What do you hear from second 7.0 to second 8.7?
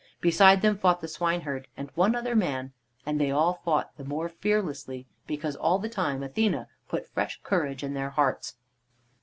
fresh courage in their hearts.